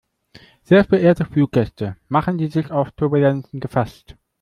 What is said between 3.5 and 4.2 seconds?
gefasst.